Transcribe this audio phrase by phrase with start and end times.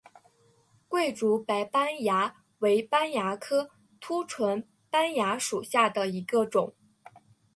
[0.89, 3.69] 桂竹白斑蚜为斑蚜科
[3.99, 6.73] 凸唇斑蚜属下的一个种。